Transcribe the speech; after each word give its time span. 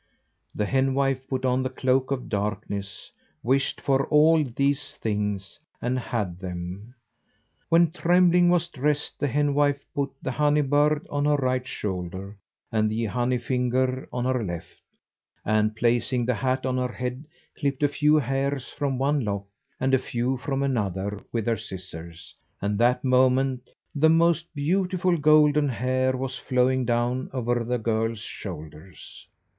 The 0.55 0.65
henwife 0.65 1.27
put 1.27 1.45
on 1.45 1.61
the 1.61 1.69
cloak 1.69 2.09
of 2.09 2.27
darkness, 2.27 3.11
wished 3.43 3.79
for 3.79 4.07
all 4.07 4.43
these 4.43 4.93
things, 4.95 5.59
and 5.79 5.99
had 5.99 6.39
them. 6.39 6.95
When 7.69 7.91
Trembling 7.91 8.49
was 8.49 8.67
dressed, 8.67 9.19
the 9.19 9.27
henwife 9.27 9.79
put 9.93 10.09
the 10.19 10.31
honey 10.31 10.61
bird 10.61 11.05
on 11.11 11.25
her 11.25 11.35
right 11.35 11.67
shoulder 11.67 12.35
and 12.71 12.89
the 12.89 13.05
honey 13.05 13.37
finger 13.37 14.09
on 14.11 14.25
her 14.25 14.43
left, 14.43 14.81
and, 15.45 15.75
placing 15.75 16.25
the 16.25 16.33
hat 16.33 16.65
on 16.65 16.77
her 16.77 16.93
head, 16.93 17.25
clipped 17.55 17.83
a 17.83 17.87
few 17.87 18.15
hairs 18.15 18.71
from 18.71 18.97
one 18.97 19.23
lock 19.23 19.45
and 19.79 19.93
a 19.93 19.99
few 19.99 20.35
from 20.37 20.63
another 20.63 21.21
with 21.31 21.45
her 21.45 21.57
scissors, 21.57 22.33
and 22.59 22.79
that 22.79 23.03
moment 23.03 23.69
the 23.93 24.09
most 24.09 24.47
beautiful 24.55 25.15
golden 25.15 25.69
hair 25.69 26.17
was 26.17 26.39
flowing 26.39 26.85
down 26.85 27.29
over 27.33 27.63
the 27.63 27.77
girl's 27.77 28.17
shoulders. 28.17 29.27